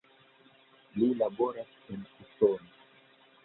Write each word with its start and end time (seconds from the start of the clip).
Li 0.95 1.09
laboras 1.21 1.77
en 1.97 2.11
Usono. 2.25 2.85